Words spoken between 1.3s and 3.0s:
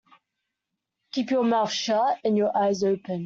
mouth shut and your eyes